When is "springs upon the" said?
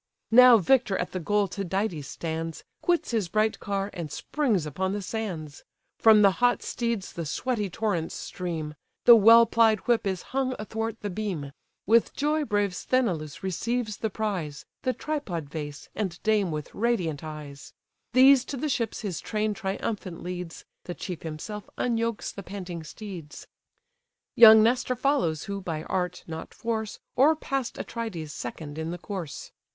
4.11-5.01